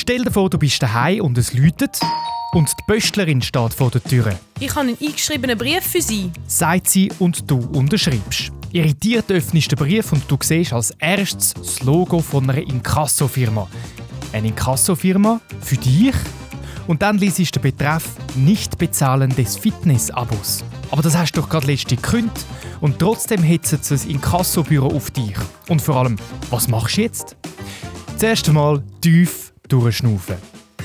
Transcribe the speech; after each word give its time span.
Stell 0.00 0.22
dir 0.22 0.30
vor, 0.30 0.48
du 0.48 0.58
bist 0.58 0.80
daheim 0.80 1.22
und 1.22 1.36
es 1.38 1.52
läutet 1.54 1.98
und 2.52 2.68
die 2.68 2.84
Pöstlerin 2.86 3.42
steht 3.42 3.74
vor 3.74 3.90
der 3.90 4.00
Tür. 4.00 4.38
Ich 4.60 4.70
habe 4.70 4.82
einen 4.82 4.96
eingeschriebenen 5.00 5.58
Brief 5.58 5.82
für 5.82 6.00
Sie. 6.00 6.30
Sagt 6.46 6.88
sie 6.88 7.10
und 7.18 7.50
du 7.50 7.58
unterschreibst. 7.72 8.52
Irritiert 8.70 9.28
öffnest 9.28 9.72
du 9.72 9.74
den 9.74 9.84
Brief 9.84 10.12
und 10.12 10.22
du 10.30 10.38
siehst 10.40 10.72
als 10.72 10.92
erstes 11.00 11.52
das 11.52 11.82
Logo 11.82 12.20
von 12.20 12.48
einer 12.48 12.62
Inkasso-Firma. 12.62 13.66
Eine 14.32 14.48
Inkasso-Firma 14.48 15.40
für 15.62 15.76
dich? 15.76 16.14
Und 16.86 17.02
dann 17.02 17.18
liest 17.18 17.40
du 17.40 17.58
den 17.58 17.62
Betreff 17.62 18.04
«Nicht 18.36 18.78
bezahlen 18.78 19.34
des 19.34 19.56
Fitness-Abos». 19.56 20.62
Aber 20.92 21.02
das 21.02 21.16
hast 21.16 21.32
du 21.32 21.40
doch 21.40 21.48
gerade 21.48 21.66
letztens 21.66 22.00
gekündigt 22.00 22.46
und 22.80 23.00
trotzdem 23.00 23.42
hetzt 23.42 23.72
es 23.72 24.04
ein 24.04 24.10
Inkassobüro 24.10 24.94
auf 24.94 25.10
dich. 25.10 25.36
Und 25.68 25.82
vor 25.82 25.96
allem, 25.96 26.14
was 26.50 26.68
machst 26.68 26.98
du 26.98 27.00
jetzt? 27.00 27.36
Zuerst 28.16 28.48
einmal 28.48 28.80
tief 29.00 29.47
durchschnaufen. 29.68 30.36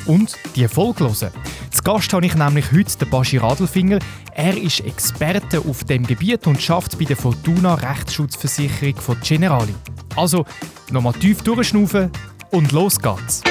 Und 0.06 0.36
die 0.56 0.68
hören. 0.68 1.32
Zu 1.72 1.82
Gast 1.84 2.14
habe 2.14 2.26
ich 2.26 2.36
nämlich 2.36 2.72
heute 2.72 2.98
den 2.98 3.10
Baschi 3.10 3.38
Radelfinger. 3.38 4.00
Er 4.34 4.58
ist 4.58 4.82
Experte 4.82 5.60
auf 5.60 5.84
dem 5.86 6.06
Gebiet 6.06 6.46
und 6.46 6.62
schafft 6.62 7.00
bei 7.00 7.06
der 7.06 7.16
Fortuna 7.16 7.76
Rechtsschutzversicherung 7.76 8.96
von 8.96 9.18
Generali. 9.22 9.74
Also, 10.16 10.46
nochmal 10.92 11.14
tief 11.14 11.42
durchschnaufen 11.42 12.12
und 12.52 12.72
los 12.72 13.00
geht's. 13.00 13.42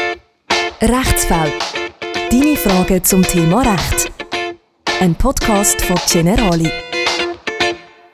Rechtsfall. 0.81 1.53
Deine 2.31 2.57
Fragen 2.57 3.05
zum 3.05 3.23
Thema 3.23 3.63
Recht. 3.63 4.13
Ein 5.01 5.15
Podcast 5.15 5.81
von 5.83 5.99
Generali. 6.11 6.71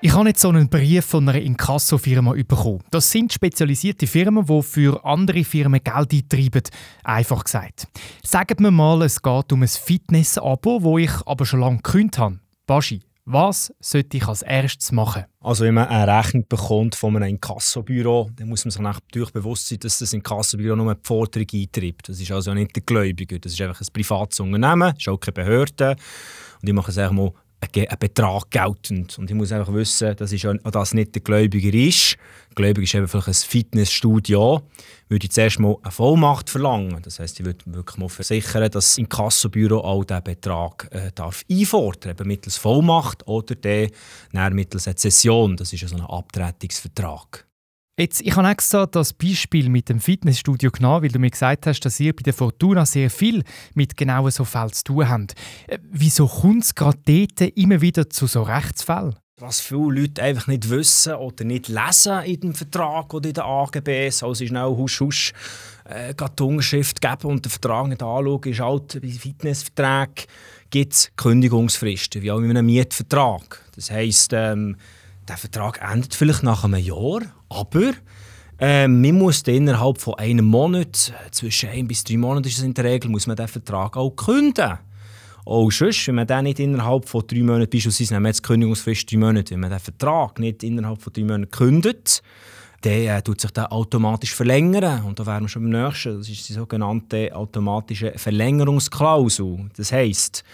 Ich 0.01 0.13
habe 0.13 0.29
jetzt 0.29 0.41
so 0.41 0.51
einen 0.51 0.69
Brief 0.69 1.05
von 1.05 1.29
einer 1.29 1.41
Inkasso-Firma 1.41 2.33
bekommen. 2.33 2.85
Das 2.93 3.11
sind 3.11 3.33
spezialisierte 3.33 4.07
Firmen, 4.07 4.47
die 4.47 4.63
für 4.63 5.05
andere 5.05 5.43
Firmen 5.43 5.81
Geld 5.83 6.13
eintreiben. 6.13 6.63
Einfach 7.03 7.43
gesagt. 7.43 7.89
Sagt 8.23 8.61
mir 8.61 8.71
mal, 8.71 9.03
es 9.03 9.21
geht 9.21 9.53
um 9.53 9.63
ein 9.63 9.69
Fitness-Abo, 9.69 10.85
wo 10.85 10.99
ich 10.99 11.11
aber 11.27 11.45
schon 11.45 11.59
lange 11.59 11.79
gekündigt 11.79 12.19
habe. 12.19 12.39
Baschi, 12.65 13.03
was 13.25 13.73
sollte 13.81 14.19
ich 14.19 14.29
als 14.29 14.43
erstes 14.43 14.93
machen? 14.93 15.25
Also 15.41 15.65
wenn 15.65 15.75
man 15.75 15.89
eine 15.89 16.17
Rechnung 16.17 16.47
bekommt 16.49 16.95
von 16.95 17.17
einem 17.17 17.31
Inkassobüro, 17.31 18.31
dann 18.37 18.49
muss 18.49 18.65
man 18.65 18.71
sich 18.71 18.81
natürlich 18.81 19.33
bewusst 19.33 19.67
sein, 19.67 19.81
dass 19.81 19.99
das 19.99 20.13
Inkassobüro 20.13 20.77
nur 20.77 20.95
die 20.95 21.01
Forderung 21.03 21.49
eintreibt. 21.53 22.09
Das 22.09 22.21
ist 22.21 22.31
also 22.31 22.55
nicht 22.55 22.77
der 22.77 22.85
Gläubiger, 22.85 23.41
das 23.41 23.53
ist 23.53 23.61
einfach 23.61 23.81
ein 23.81 23.93
privates 23.93 24.39
Unternehmen, 24.39 24.93
das 24.95 24.99
ist 24.99 25.09
auch 25.09 25.19
keine 25.19 25.33
Behörde. 25.33 25.97
Und 26.63 26.69
ich 26.69 26.75
mache 26.75 26.93
es 26.93 26.97
mal 27.13 27.33
einen 27.61 27.99
Betrag 27.99 28.51
geltend. 28.51 29.19
Und 29.19 29.31
ich 29.31 29.37
muss 29.37 29.53
einfach 29.53 29.73
wissen, 29.73 30.15
dass, 30.17 30.33
ich, 30.33 30.47
dass 30.63 30.95
nicht 30.95 31.15
der 31.15 31.23
Gläubiger 31.23 31.77
ist. 31.77 32.17
Der 32.51 32.55
Gläubiger 32.55 32.85
ist 32.85 32.95
eben 32.95 33.09
vielleicht 33.09 33.29
ein 33.29 33.35
Fitnessstudio. 33.35 34.63
Würde 35.09 35.25
ich 35.25 35.33
zuerst 35.33 35.59
mal 35.59 35.77
eine 35.83 35.91
Vollmacht 35.91 36.51
verlangen. 36.51 37.01
Das 37.03 37.19
heisst, 37.19 37.41
ich 37.41 37.47
würde 37.47 37.65
wirklich 37.67 37.97
mal 37.99 38.09
versichern, 38.09 38.63
dass 38.63 38.71
das 38.71 38.99
Inkassobüro 38.99 39.81
auch 39.81 40.05
diesen 40.05 40.23
Betrag 40.23 40.89
äh, 40.91 41.11
darf 41.15 41.45
einfordern 41.51 42.17
darf. 42.17 42.27
Mittels 42.27 42.57
Vollmacht 42.57 43.27
oder 43.27 43.55
dann 43.55 44.55
mittels 44.55 44.87
einer 44.87 44.97
Zession. 44.97 45.57
Das 45.57 45.73
ist 45.73 45.81
ja 45.81 45.89
so 45.89 45.97
ein 45.97 46.03
Abtretungsvertrag. 46.03 47.48
Jetzt, 47.99 48.21
ich 48.21 48.37
habe 48.37 48.49
extra 48.49 48.87
das 48.87 49.13
Beispiel 49.13 49.69
mit 49.69 49.89
dem 49.89 49.99
Fitnessstudio 49.99 50.71
genommen, 50.71 51.03
weil 51.03 51.11
du 51.11 51.19
mir 51.19 51.31
gesagt 51.31 51.67
hast, 51.67 51.81
dass 51.81 51.99
ihr 51.99 52.15
bei 52.15 52.23
der 52.23 52.33
Fortuna 52.33 52.87
sehr 52.87 53.11
viel 53.11 53.43
mit 53.75 53.97
genau 53.97 54.31
so 54.31 54.45
Fällen 54.45 54.73
zu 54.73 54.85
tun 54.85 55.09
habt. 55.09 55.35
Äh, 55.67 55.81
wieso 55.91 56.29
kommt 56.29 56.63
es 56.63 56.77
gerade 56.77 56.99
dort 57.05 57.41
immer 57.57 57.81
wieder 57.81 58.09
zu 58.09 58.29
so 58.29 58.45
Rechtsfällen? 58.45 59.17
Was 59.41 59.61
viele 59.61 60.01
Leute 60.01 60.23
einfach 60.23 60.47
nicht 60.47 60.71
wissen 60.71 61.15
oder 61.15 61.43
nicht 61.43 61.67
lesen 61.67 62.23
in 62.23 62.41
dem 62.41 62.55
Vertrag 62.55 63.13
oder 63.13 63.31
in 63.31 63.35
den 63.35 63.43
AGBs, 63.43 64.23
also 64.23 64.47
schnell 64.47 64.69
husch 64.69 65.01
husch 65.01 65.33
äh, 65.85 66.15
die 66.15 66.43
Unterschrift 66.45 67.01
geben 67.01 67.29
und 67.29 67.45
den 67.45 67.51
Vertrag 67.51 67.89
nicht 67.89 68.03
anschauen, 68.03 68.43
ist 68.45 68.61
halt 68.61 69.03
bei 69.03 69.09
Fitnessverträgen 69.09 70.27
gibt 70.71 70.93
es 70.93 71.11
Kündigungsfristen, 71.17 72.23
wie 72.23 72.31
auch 72.31 72.39
in 72.39 72.51
einem 72.51 72.67
Mietvertrag. 72.67 73.65
Das 73.75 73.91
heisst, 73.91 74.33
ähm, 74.35 74.77
der 75.29 75.37
Vertrag 75.37 75.81
endet 75.83 76.15
vielleicht 76.15 76.43
nach 76.43 76.65
einem 76.65 76.81
Jahr, 76.81 77.21
aber 77.49 77.93
äh, 78.59 78.89
man 78.89 79.13
muss 79.13 79.43
innerhalb 79.43 80.01
von 80.01 80.15
einem 80.15 80.47
Monat, 80.47 81.13
zwischen 81.31 81.69
ein 81.71 81.87
bis 81.87 82.05
drei 82.05 82.17
Monaten 82.17 82.49
ist 82.49 82.59
es 82.59 82.65
in 82.65 82.75
der 82.75 82.85
Regel, 82.85 83.11
muss 83.11 83.27
man 83.27 83.37
den 83.37 83.49
Vertrag 83.49 83.97
auch 83.97 84.11
künden. 84.11 84.79
Auch 85.45 85.71
sonst, 85.71 86.07
wenn 86.09 86.17
man 86.17 86.27
den 86.27 86.45
nicht 86.45 86.59
innerhalb 86.59 87.09
von 87.09 87.25
drei 87.27 87.43
Monaten, 87.43 87.71
beispielsweise 87.71 88.15
nehmen 88.15 88.25
wir 88.25 88.31
jetzt 88.31 88.43
Kündigungsfrist 88.43 89.11
drei 89.11 89.17
Monate, 89.19 89.55
wenn 89.55 89.61
man 89.61 89.71
den 89.71 89.79
Vertrag 89.79 90.39
nicht 90.39 90.63
innerhalb 90.63 91.01
von 91.01 91.13
drei 91.13 91.23
Monaten 91.23 91.51
kündet, 91.51 92.23
dann 92.83 92.93
äh, 92.93 93.23
tut 93.23 93.41
sich 93.41 93.51
der 93.51 93.73
automatisch 93.73 94.35
verlängern. 94.35 95.05
Und 95.05 95.19
da 95.19 95.27
wären 95.27 95.45
wir 95.45 95.49
schon 95.49 95.63
beim 95.71 95.83
nächsten. 95.83 96.19
Das 96.19 96.29
ist 96.29 96.49
die 96.49 96.53
sogenannte 96.53 97.35
automatische 97.35 98.13
Verlängerungsklausel. 98.17 99.71
Das 99.77 99.93
heisst, 99.93 100.45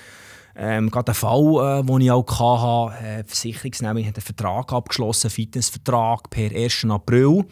ähm, 0.56 0.90
gerade 0.90 1.12
ein 1.12 1.14
Fall, 1.14 1.80
äh, 1.80 1.84
den 1.84 2.00
ich 2.00 2.10
auch 2.10 2.90
hatte, 2.92 3.04
äh, 3.04 3.24
Versicherungsnehmung 3.24 4.06
hat 4.06 4.16
einen 4.16 4.22
Vertrag 4.22 4.72
abgeschlossen, 4.72 5.26
einen 5.26 5.34
Fitnessvertrag 5.34 6.30
per 6.30 6.50
1. 6.50 6.86
April 6.90 7.44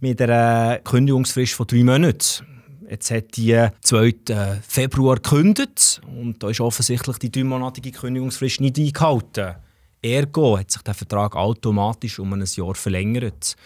mit 0.00 0.20
einer 0.20 0.78
Kündigungsfrist 0.80 1.54
von 1.54 1.66
drei 1.66 1.84
Monaten. 1.84 2.46
Jetzt 2.90 3.10
hat 3.10 3.36
die 3.36 3.66
2. 3.80 4.14
Äh, 4.28 4.56
Februar 4.66 5.16
gekündigt 5.16 6.00
und 6.06 6.42
da 6.42 6.50
ist 6.50 6.60
offensichtlich 6.60 7.18
die 7.18 7.32
dreimonatige 7.32 7.92
Kündigungsfrist 7.92 8.60
nicht 8.60 8.78
eingehalten. 8.78 9.56
Ergo 10.02 10.58
hat 10.58 10.70
sich 10.70 10.82
der 10.82 10.94
Vertrag 10.94 11.34
automatisch 11.34 12.18
um 12.18 12.32
ein 12.34 12.44
Jahr 12.44 12.74
verlängert. 12.74 13.56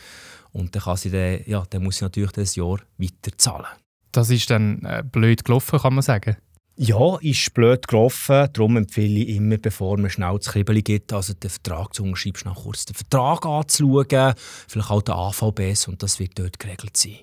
Und 0.53 0.75
dann, 0.75 0.83
kann 0.83 0.97
sie 0.97 1.11
den, 1.11 1.43
ja, 1.47 1.65
dann 1.69 1.83
muss 1.83 1.99
sie 1.99 2.05
natürlich 2.05 2.33
das 2.33 2.55
Jahr 2.55 2.79
weiterzahlen. 2.97 3.67
Das 4.13 4.31
ist 4.31 4.49
dann 4.51 4.83
äh, 4.85 5.03
blöd 5.05 5.45
gelaufen, 5.45 5.79
kann 5.79 5.95
man 5.95 6.03
sagen. 6.03 6.37
Ja, 6.81 7.19
ist 7.23 7.53
blöd 7.55 7.89
gelaufen. 7.89 8.47
Darum 8.53 8.77
empfehle 8.77 9.19
ich 9.19 9.31
immer, 9.31 9.59
bevor 9.59 9.99
man 9.99 10.11
schnell 10.11 10.37
das 10.37 10.53
Kribbeli 10.53 10.83
gibt, 10.83 11.13
also 11.13 11.35
den 11.35 11.51
Vertrag 11.51 11.93
zu 11.93 12.05
unterschreiben, 12.05 12.37
schnell 12.37 12.55
kurz 12.55 12.87
den 12.87 12.95
Vertrag 12.95 13.45
anzuschauen, 13.45 14.35
vielleicht 14.69 14.91
auch 14.91 15.03
den 15.03 15.15
AVBs 15.17 15.89
und 15.89 16.01
das 16.05 16.21
wird 16.21 16.39
dort 16.39 16.61
geregelt 16.61 16.97
sein. 16.97 17.17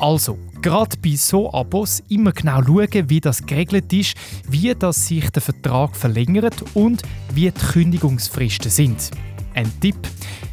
Also, 0.00 0.36
gerade 0.60 0.96
bei 0.96 1.14
so 1.14 1.52
Abos 1.52 2.02
immer 2.08 2.32
genau 2.32 2.64
schauen, 2.64 3.08
wie 3.08 3.20
das 3.20 3.46
geregelt 3.46 3.92
ist, 3.92 4.16
wie 4.48 4.74
das 4.74 5.06
sich 5.06 5.30
der 5.30 5.42
Vertrag 5.42 5.94
verlängert 5.94 6.64
und 6.74 7.04
wie 7.32 7.48
die 7.48 7.60
Kündigungsfristen 7.60 8.72
sind. 8.72 9.12
Ein 9.54 9.70
Tipp: 9.80 10.08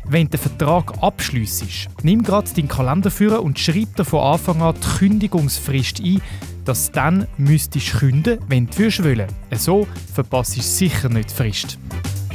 Wenn 0.06 0.30
der 0.30 0.40
Vertrag 0.40 1.02
abschliessest, 1.02 1.88
nimm 2.04 2.22
gerade 2.22 2.54
deinen 2.54 2.68
Kalender 2.68 3.42
und 3.42 3.58
schreib 3.58 3.96
dir 3.96 4.06
von 4.06 4.20
Anfang 4.20 4.62
an 4.62 4.76
die 4.76 4.98
Kündigungsfrist 5.00 6.02
ein, 6.02 6.22
dass 6.68 6.88
du 6.88 6.92
dann 6.94 7.28
müsstest 7.38 7.94
künden, 7.94 8.40
wenn 8.48 8.68
du 8.68 8.78
willst. 8.78 9.34
So 9.52 9.88
verpasst 10.14 10.58
du 10.58 10.62
sicher 10.62 11.10
nicht 11.10 11.30
die 11.30 11.34
Frist. 11.34 11.80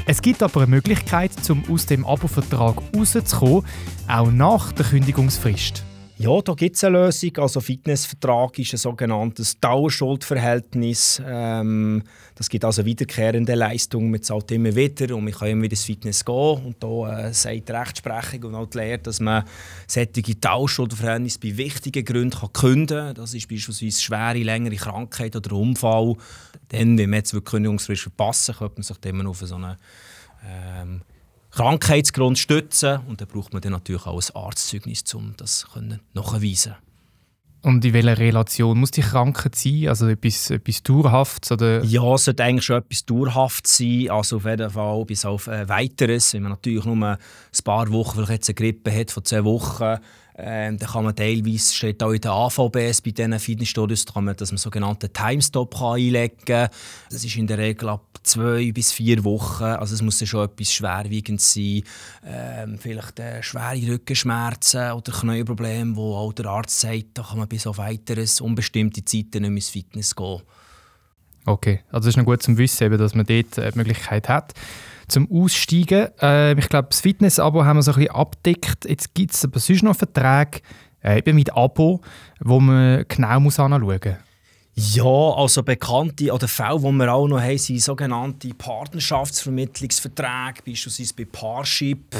Es 0.07 0.21
gibt 0.21 0.43
aber 0.43 0.63
eine 0.63 0.71
Möglichkeit, 0.71 1.31
um 1.49 1.63
aus 1.71 1.87
dem 1.87 2.05
Abo-Vertrag 2.05 2.77
rauszukommen, 2.97 3.65
auch 4.09 4.31
nach 4.31 4.73
der 4.73 4.87
Kündigungsfrist. 4.87 5.85
Ja, 6.23 6.41
da 6.41 6.55
gibt 6.55 6.77
es 6.77 6.85
eine 6.85 7.05
Lösung. 7.05 7.37
Also 7.39 7.61
Fitnessvertrag 7.61 8.57
ist 8.61 8.73
ein 8.75 8.77
sogenanntes 8.77 9.59
Dauerschuldverhältnis. 9.59 11.21
Ähm, 11.27 12.05
das 12.37 12.49
gibt 12.49 12.65
also 12.65 12.85
wiederkehrende 12.85 13.57
Leistungen. 13.57 14.13
Man 14.13 14.23
zahlt 14.23 14.53
immer 14.53 14.73
wieder 14.77 15.17
und 15.17 15.25
man 15.25 15.33
kann 15.33 15.49
immer 15.49 15.63
wieder 15.63 15.73
ins 15.73 15.83
Fitness 15.83 16.25
gehen. 16.25 16.65
Und 16.65 16.77
da 16.79 17.27
äh, 17.27 17.35
sagt 17.35 17.69
die 17.69 17.73
Rechtsprechung 17.73 18.45
und 18.45 18.55
auch 18.55 18.67
die 18.67 18.79
Lehre, 18.79 18.99
dass 18.99 19.19
man 19.19 19.43
solche 19.89 20.37
Dauerschuldverhältnisse 20.37 21.41
bei 21.41 21.57
wichtigen 21.57 22.05
Gründen 22.05 22.39
kann 22.39 22.53
künden 22.53 22.99
kann. 22.99 23.15
Das 23.17 23.35
ist 23.35 23.49
beispielsweise 23.49 24.01
schwere, 24.01 24.39
längere 24.39 24.77
Krankheit 24.77 25.35
oder 25.35 25.57
Unfall. 25.57 26.15
Dann, 26.69 26.99
wenn 26.99 27.11
man 27.11 27.19
jetzt 27.19 27.33
die 27.33 27.41
Kündigungsfrist 27.41 28.03
verpassen 28.03 28.55
könnte 28.55 28.75
man 28.77 28.85
sich 28.85 28.99
dann 28.99 29.27
auf 29.27 29.41
so 29.41 29.57
eine 29.57 29.77
ähm, 30.49 31.01
Krankheitsgrund 31.53 32.39
stützen 32.39 33.01
und 33.07 33.21
dann 33.21 33.29
braucht 33.29 33.53
man 33.53 33.63
dann 33.63 33.73
natürlich 33.73 34.07
auch 34.07 34.21
ein 34.21 34.37
Arztzeugnis, 34.37 35.03
um 35.15 35.35
das 35.37 35.67
nachzuweisen. 36.15 36.75
Und 37.63 37.85
in 37.85 37.93
welcher 37.93 38.19
Relation 38.19 38.81
muss 38.81 38.91
die 38.91 39.03
Krankheit 39.03 39.55
sein? 39.55 39.87
Also 39.87 40.09
etwas, 40.09 40.51
etwas 40.51 40.83
Dauerhaftes? 40.83 41.53
Oder? 41.53 41.85
Ja, 41.85 42.15
es 42.15 42.25
sollte 42.25 42.43
eigentlich 42.43 42.65
schon 42.65 42.79
etwas 42.79 43.05
Dauerhaftes 43.05 43.77
sein. 43.77 44.11
Also 44.11 44.39
auf 44.39 44.47
jeden 44.47 44.69
Fall 44.69 45.05
bis 45.05 45.25
auf 45.25 45.47
äh, 45.47 45.69
Weiteres. 45.69 46.35
Wenn 46.35 46.43
man 46.43 46.53
natürlich 46.53 46.85
nur 46.85 46.97
ein 46.97 47.19
paar 47.63 47.93
Wochen, 47.93 48.17
vielleicht 48.17 48.31
jetzt 48.31 48.49
eine 48.49 48.55
Grippe 48.55 48.93
hat 48.93 49.13
von 49.13 49.25
zwei 49.25 49.45
Wochen, 49.45 49.99
ähm, 50.37 50.79
dann 50.79 50.89
kann 50.89 51.05
man 51.05 51.15
teilweise, 51.15 51.75
steht 51.75 52.03
auch 52.03 52.13
in 52.13 52.21
der 52.21 52.33
AVBS 52.33 53.03
bei 53.03 53.11
diesen 53.11 53.39
Fitnessstudios, 53.39 54.07
kann 54.07 54.25
man, 54.25 54.37
dass 54.37 54.51
man 54.51 54.59
sogenannten 54.59 55.13
Timestop 55.13 55.77
kann 55.77 55.97
einlegen 55.97 56.37
kann. 56.45 56.69
Das 57.11 57.25
ist 57.25 57.37
in 57.37 57.47
der 57.47 57.59
Regel 57.59 57.91
ab 57.91 58.19
zwei 58.23 58.73
bis 58.73 58.93
vier 58.93 59.23
Wochen. 59.25 59.65
Also 59.65 59.95
es 59.95 60.03
muss 60.03 60.21
ja 60.21 60.27
schon 60.27 60.45
etwas 60.45 60.73
Schwerwiegendes 60.73 61.53
sein. 61.53 61.83
Ähm, 62.25 62.79
vielleicht 62.79 63.19
äh, 63.19 63.43
schwere 63.43 63.93
Rückenschmerzen 63.93 64.93
oder 64.93 65.13
Knieprobleme, 65.13 65.97
wo 65.97 66.17
auch 66.17 66.33
der 66.33 66.47
Arzt 66.47 66.81
sagt, 66.81 67.07
da 67.15 67.23
kann 67.23 67.39
man 67.39 67.49
bis 67.49 67.67
auf 67.67 67.79
weiteres 67.79 68.41
unbestimmte 68.41 69.05
Zeiten 69.05 69.43
nicht 69.43 69.51
ins 69.51 69.69
Fitness 69.69 70.17
gehen. 70.17 70.41
Okay, 71.45 71.81
also 71.91 72.09
es 72.09 72.15
ist 72.15 72.19
noch 72.19 72.25
gut 72.25 72.43
zu 72.43 72.57
wissen, 72.57 72.85
eben, 72.85 72.99
dass 72.99 73.15
man 73.15 73.27
dort 73.27 73.59
äh, 73.59 73.71
die 73.71 73.79
Möglichkeit 73.79 74.29
hat 74.29 74.55
zum 75.09 75.31
Aussteigen. 75.31 76.09
Äh, 76.21 76.59
ich 76.59 76.69
glaube, 76.69 76.89
das 76.91 77.01
Fitness-Abo 77.01 77.65
haben 77.65 77.77
wir 77.77 77.83
so 77.83 77.93
ein 77.93 77.99
bisschen 77.99 78.15
abdeckt. 78.15 78.85
Jetzt 78.87 79.15
gibt 79.15 79.33
es 79.33 79.45
aber 79.45 79.59
sonst 79.59 79.83
noch 79.83 79.97
Verträge, 79.97 80.61
äh, 81.03 81.33
mit 81.33 81.55
Abo, 81.55 82.01
wo 82.41 82.61
man 82.61 83.05
genau 83.09 83.41
muss 83.41 83.59
anschauen 83.59 83.83
muss. 83.83 84.01
Ja, 84.75 85.05
also 85.05 85.63
bekannte 85.63 86.33
oder 86.33 86.49
Fälle, 86.49 86.79
die 86.79 86.93
wir 86.93 87.13
auch 87.13 87.29
noch 87.29 87.43
haben, 87.43 87.59
sind 87.59 87.83
sogenannte 87.83 88.55
Partnerschaftsvermittlungsverträge, 88.55 90.63
beispielsweise 90.65 91.13
bei 91.15 91.27
Parship. 91.27 92.17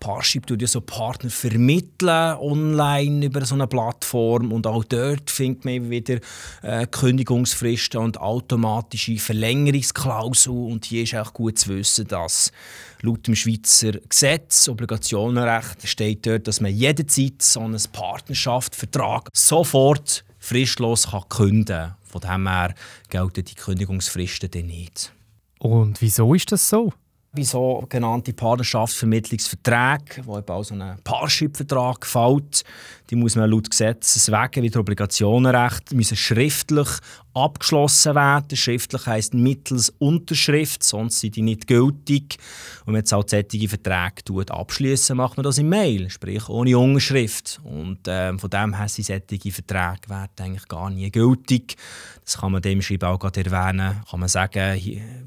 Parship 0.00 0.46
tut 0.46 0.60
ja 0.60 0.68
so 0.68 0.82
Partner 0.82 1.30
vermitteln 1.30 2.36
online 2.36 3.24
über 3.24 3.42
so 3.46 3.54
eine 3.54 3.66
Plattform 3.66 4.52
und 4.52 4.66
auch 4.66 4.84
dort 4.84 5.30
findet 5.30 5.64
man 5.64 5.88
wieder 5.88 6.18
äh, 6.60 6.86
Kündigungsfristen 6.86 7.98
und 7.98 8.20
automatische 8.20 9.16
Verlängerungsklauseln 9.16 10.72
und 10.72 10.84
hier 10.84 11.04
ist 11.04 11.14
auch 11.14 11.32
gut 11.32 11.58
zu 11.58 11.70
wissen, 11.70 12.06
dass 12.06 12.52
laut 13.00 13.26
dem 13.26 13.34
Schweizer 13.34 13.92
Gesetz, 13.92 14.68
Obligationenrecht, 14.68 15.88
steht 15.88 16.26
dort, 16.26 16.48
dass 16.48 16.60
man 16.60 16.74
jederzeit 16.74 17.40
so 17.40 17.60
einen 17.60 17.80
Partnerschaftsvertrag 17.92 19.30
sofort 19.32 20.22
fristlos 20.44 21.08
kann 21.10 21.28
künden 21.28 21.66
kann. 21.66 21.94
Von 22.02 22.20
dem 22.20 22.46
her 22.46 22.74
gelten 23.08 23.44
die 23.44 23.54
Kündigungsfristen 23.54 24.50
dann 24.50 24.66
nicht. 24.66 25.12
Und 25.58 26.00
wieso 26.00 26.34
ist 26.34 26.52
das 26.52 26.68
so? 26.68 26.92
Wie 27.36 27.44
sogenannte 27.44 28.32
Partnerschaftsvermittlungsverträge, 28.32 30.24
wo 30.24 30.38
eben 30.38 30.48
auch 30.48 30.62
so 30.62 30.74
ein 30.74 30.98
Parship-Vertrag 31.02 32.06
fällt, 32.06 32.62
die 33.10 33.16
muss 33.16 33.36
man 33.36 33.50
laut 33.50 33.70
Gesetzes 33.70 34.28
wegen 34.28 34.62
wie 34.62 34.76
Obligationenrecht 34.76 35.92
müssen 35.92 36.16
schriftlich 36.16 36.88
abgeschlossen 37.34 38.14
werden. 38.14 38.56
Schriftlich 38.56 39.06
heisst 39.06 39.34
mittels 39.34 39.92
Unterschrift, 39.98 40.82
sonst 40.82 41.20
sind 41.20 41.36
die 41.36 41.42
nicht 41.42 41.66
gültig. 41.66 42.38
Und 42.80 42.86
wenn 42.86 42.92
man 42.92 43.00
jetzt 43.00 43.12
halt 43.12 43.30
solche 43.30 43.68
Verträge 43.68 44.52
abschließen, 44.52 45.16
macht 45.16 45.36
man 45.36 45.44
das 45.44 45.58
in 45.58 45.68
Mail, 45.68 46.08
sprich 46.10 46.48
ohne 46.48 46.78
Unterschrift. 46.78 47.60
Und 47.64 48.08
äh, 48.08 48.38
von 48.38 48.50
dem 48.50 48.76
her 48.76 48.88
sind 48.88 49.06
solche 49.06 49.52
Verträge 49.52 50.08
werden 50.08 50.30
eigentlich 50.38 50.68
gar 50.68 50.88
nie 50.88 51.10
gültig. 51.10 51.76
Das 52.24 52.38
kann 52.38 52.52
man 52.52 52.62
dem 52.62 52.80
Schreiben 52.80 53.04
auch 53.04 53.18
gerade 53.18 53.44
erwähnen. 53.44 54.02
Kann 54.08 54.20
man 54.20 54.28
sagen, 54.28 54.80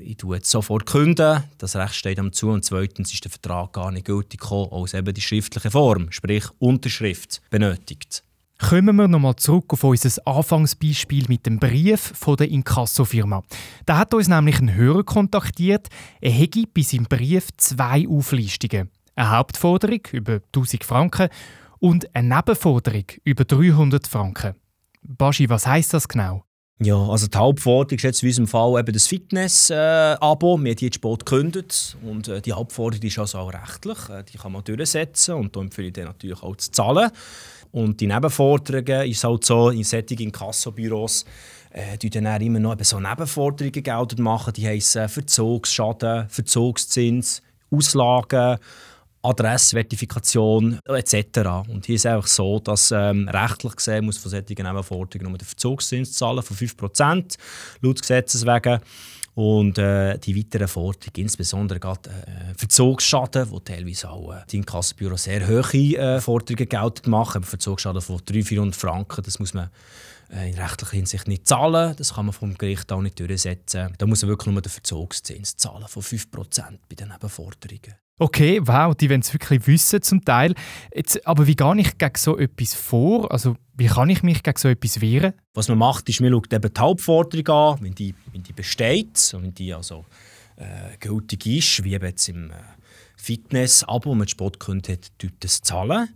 ich, 0.07 0.18
tue 0.18 0.38
jetzt 0.38 0.50
sofort 0.50 0.86
künden, 0.86 1.44
das 1.57 1.75
Recht 1.75 1.95
steht 1.95 2.19
am 2.19 2.31
zu. 2.31 2.50
Und 2.50 2.65
zweitens 2.65 3.13
ist 3.13 3.24
der 3.24 3.31
Vertrag 3.31 3.74
gar 3.74 3.92
nicht 3.92 4.06
gültig 4.06 4.39
gekommen, 4.39 4.71
aus 4.71 4.94
eben 4.94 5.13
die 5.13 5.21
schriftliche 5.21 5.71
Form, 5.71 6.12
sprich 6.12 6.45
Unterschrift 6.59 7.42
benötigt. 7.50 8.24
Kommen 8.59 8.95
wir 8.95 9.07
nochmal 9.07 9.36
zurück 9.36 9.71
auf 9.74 9.83
unser 9.83 10.25
Anfangsbeispiel 10.25 11.25
mit 11.27 11.45
dem 11.45 11.59
Brief 11.59 12.00
von 12.15 12.38
der 12.38 12.50
Inkassofirma. 12.50 13.44
Da 13.86 14.00
hat 14.00 14.15
uns 14.15 14.27
nämlich 14.27 14.59
ein 14.59 14.74
Hörer 14.74 15.04
kontaktiert. 15.04 15.89
Er 16.21 16.31
hätte 16.31 16.63
bei 16.74 16.81
seinem 16.81 17.06
Brief 17.06 17.50
zwei 17.57 18.07
Auflistungen. 18.07 18.89
Eine 19.15 19.30
Hauptforderung 19.30 20.01
über 20.12 20.39
1000 20.56 20.83
Franken 20.83 21.30
und 21.80 22.15
eine 22.15 22.36
Nebenforderung 22.36 23.06
über 23.24 23.45
300 23.45 24.07
Franken. 24.07 24.56
Baschi, 25.04 25.50
was 25.50 25.68
heißt 25.68 25.94
das 25.94 26.07
genau? 26.07 26.46
Ja, 26.79 26.95
also 26.95 27.25
die 27.25 27.38
Hauptforderung 27.38 27.97
ist 27.97 28.03
jetzt 28.03 28.21
in 28.21 28.29
unserem 28.29 28.47
Fall 28.47 28.79
eben 28.79 28.94
das 28.94 29.07
Fitness-Abo. 29.07 30.57
Wir 30.59 30.71
haben 30.71 30.75
die 30.75 30.94
Sport 30.94 31.25
gekündigt 31.25 31.97
und 32.03 32.27
äh, 32.27 32.39
die 32.39 32.53
Hauptforderung 32.53 33.03
ist 33.03 33.18
also 33.18 33.39
auch 33.39 33.51
rechtlich. 33.51 33.97
Äh, 34.09 34.24
die 34.24 34.38
kann 34.38 34.51
man 34.51 34.63
durchsetzen 34.63 35.35
und 35.35 35.56
da 35.56 35.62
empfehle 35.62 35.88
ich 35.88 35.94
dann 35.94 36.06
natürlich 36.06 36.44
auch 36.44 36.56
zu 36.56 36.69
zahlen. 36.69 37.09
Und 37.71 38.00
die 38.00 38.06
Nebenforderungen 38.06 39.09
ist 39.09 39.24
halt 39.24 39.44
so, 39.44 39.69
in 39.69 39.83
solchen 39.83 40.19
Inkassobüros 40.19 41.25
äh, 41.71 41.97
die 41.97 42.09
dann 42.09 42.41
immer 42.41 42.59
noch 42.59 42.74
eben 42.74 42.83
so 42.83 43.00
Nebenforderungen 43.00 43.83
geltend 43.83 44.19
machen. 44.19 44.53
Die 44.53 44.68
heissen 44.68 45.09
Verzugsschaden, 45.09 46.30
Verzugszins, 46.30 47.41
Auslagen, 47.71 48.57
Adressverifikation 49.29 50.79
etc. 50.85 51.39
Und 51.68 51.85
hier 51.85 51.95
ist 51.95 52.06
es 52.06 52.12
einfach 52.12 52.27
so, 52.27 52.59
dass 52.59 52.91
ähm, 52.91 53.27
rechtlich 53.27 53.75
gesehen 53.75 54.06
muss 54.06 54.18
von 54.18 54.31
solchen 54.31 54.56
Nebenforderungen 54.56 55.29
nur 55.29 55.38
den 55.38 55.45
Verzugszins 55.45 56.13
zahlen 56.13 56.41
von 56.41 56.56
5% 56.56 57.38
laut 57.81 58.01
Gesetzes 58.01 58.45
wegen. 58.45 58.79
Und 59.35 59.77
äh, 59.77 60.18
die 60.18 60.35
weiteren 60.35 60.68
Forderungen, 60.68 61.13
insbesondere 61.15 61.79
gerade 61.79 62.09
äh, 62.09 62.57
Verzugsschaden, 62.57 63.51
wo 63.51 63.59
teilweise 63.59 64.09
auch 64.09 64.33
äh, 64.33 64.38
die 64.50 64.57
Inkassenbüros 64.57 65.25
sehr 65.25 65.47
hohe 65.47 65.95
äh, 65.95 66.19
Forderungen 66.19 66.68
geltend 66.68 67.06
machen. 67.06 67.44
Verzugsschaden 67.44 68.01
von 68.01 68.18
300, 68.25 68.47
400 68.47 68.75
Franken, 68.75 69.21
das 69.23 69.38
muss 69.38 69.53
man 69.53 69.69
in 70.29 70.56
rechtlicher 70.56 70.91
Hinsicht 70.91 71.27
nicht 71.27 71.47
zahlen. 71.47 71.95
Das 71.97 72.15
kann 72.15 72.25
man 72.25 72.33
vom 72.33 72.57
Gericht 72.57 72.91
auch 72.91 73.01
nicht 73.01 73.19
durchsetzen. 73.19 73.94
Da 73.97 74.06
muss 74.06 74.21
man 74.21 74.29
wirklich 74.29 74.53
nur 74.53 74.62
den 74.62 74.69
Verzugszins 74.69 75.56
zahlen 75.56 75.88
von 75.88 76.03
5% 76.03 76.79
bei 76.89 76.95
den 76.95 77.09
Nebenforderungen. 77.09 77.95
Okay, 78.19 78.59
wow, 78.63 78.95
die 78.95 79.09
wollen 79.12 79.21
es 79.21 79.31
wirklich 79.31 79.68
wissen 79.68 80.01
zum 80.01 80.25
Teil. 80.25 80.56
Jetzt, 80.94 81.25
aber 81.27 81.45
wie 81.45 81.56
gehe 81.56 81.77
ich 81.77 81.97
gegen 82.00 82.15
so 82.18 82.38
etwas 82.38 82.74
vor? 82.74 83.31
Also 83.31 83.56
wie 83.75 83.85
kann 83.85 84.09
ich 84.09 84.24
mich 84.24 84.41
gegen 84.41 84.57
so 84.57 84.69
etwas 84.69 85.01
wehren? 85.01 85.33
Was 85.53 85.68
man 85.68 85.77
macht, 85.77 86.09
ist, 86.09 86.19
man 86.19 86.31
schaut 86.31 86.51
eben 86.51 86.73
die 86.73 86.81
Hauptforderung 86.81 87.47
an, 87.47 87.83
wenn 87.83 87.94
die, 87.94 88.15
wenn 88.31 88.41
die 88.41 88.53
besteht, 88.53 89.35
wenn 89.39 89.53
die 89.53 89.71
also 89.71 90.03
äh, 90.56 90.97
gültig 91.00 91.45
ist, 91.45 91.83
wie 91.83 91.94
eben 91.94 92.06
jetzt 92.06 92.27
im 92.27 92.50
äh, 92.50 92.56
Fitness-Abo, 93.18 94.15
man 94.15 94.27
Sport 94.27 94.59
könnte, 94.59 94.97
das 95.39 95.62
zahlen 95.62 96.09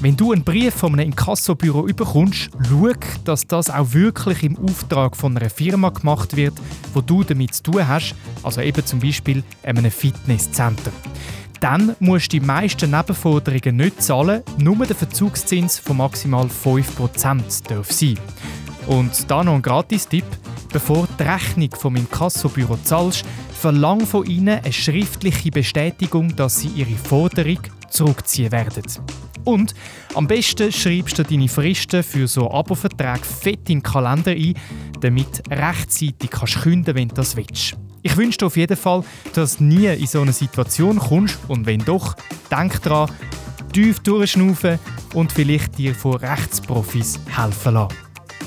Wenn 0.00 0.16
du 0.16 0.30
einen 0.30 0.44
Brief 0.44 0.74
von 0.74 0.92
einem 0.92 1.06
Inkassobüro 1.06 1.82
bekommst, 1.82 2.50
schau, 2.68 2.92
dass 3.24 3.48
das 3.48 3.68
auch 3.68 3.92
wirklich 3.94 4.44
im 4.44 4.56
Auftrag 4.56 5.16
von 5.16 5.36
einer 5.36 5.50
Firma 5.50 5.88
gemacht 5.88 6.36
wird, 6.36 6.54
wo 6.94 7.00
du 7.00 7.24
damit 7.24 7.54
zu 7.54 7.64
tun 7.64 7.88
hast, 7.88 8.14
also 8.44 8.60
eben 8.60 8.86
zum 8.86 9.00
Beispiel 9.00 9.42
einem 9.64 9.90
Fitnesscenter. 9.90 10.92
Dann 11.60 11.96
musst 11.98 12.32
du 12.32 12.38
die 12.38 12.46
meisten 12.46 12.92
Nebenforderungen 12.92 13.76
nicht 13.76 14.00
zahlen, 14.00 14.44
nur 14.58 14.86
der 14.86 14.94
Verzugszins 14.94 15.80
von 15.80 15.96
maximal 15.96 16.46
5% 16.46 17.68
darf 17.68 17.90
sein. 17.90 18.20
Und 18.86 19.28
da 19.28 19.42
noch 19.42 19.54
ein 19.54 19.62
Gratis-Tipp. 19.62 20.24
Bevor 20.72 21.08
du 21.08 21.12
die 21.18 21.28
Rechnung 21.28 21.70
vom 21.74 21.96
Inkassobüro 21.96 22.78
zahlst, 22.84 23.24
verlang 23.52 24.06
von 24.06 24.24
ihnen 24.26 24.60
eine 24.60 24.72
schriftliche 24.72 25.50
Bestätigung, 25.50 26.36
dass 26.36 26.60
sie 26.60 26.68
ihre 26.68 26.96
Forderung 26.96 27.58
zurückziehen 27.90 28.52
werden. 28.52 28.84
Und 29.48 29.74
am 30.14 30.26
besten 30.26 30.70
schreibst 30.70 31.18
du 31.18 31.22
deine 31.22 31.48
Fristen 31.48 32.02
für 32.02 32.28
so 32.28 32.50
Abo-Verträge 32.50 33.24
fett 33.24 33.70
in 33.70 33.78
den 33.78 33.82
Kalender 33.82 34.32
ein, 34.32 34.52
damit 35.00 35.42
rechtzeitig 35.50 36.30
kannst 36.30 36.60
künden, 36.60 36.94
wenn 36.94 37.08
du 37.08 37.14
das 37.14 37.34
willst. 37.34 37.74
Ich 38.02 38.14
wünsche 38.18 38.36
dir 38.36 38.46
auf 38.46 38.58
jeden 38.58 38.76
Fall, 38.76 39.02
dass 39.32 39.56
du 39.56 39.64
nie 39.64 39.86
in 39.86 40.06
so 40.06 40.20
eine 40.20 40.34
Situation 40.34 40.98
kommst 40.98 41.38
und 41.48 41.64
wenn 41.64 41.82
doch, 41.82 42.14
denk 42.50 42.82
dran, 42.82 43.10
tief 43.72 44.00
durchschnaufen 44.00 44.78
und 45.14 45.32
vielleicht 45.32 45.78
dir 45.78 45.94
von 45.94 46.16
Rechtsprofis 46.16 47.18
helfen 47.34 47.72
lassen. 47.72 47.94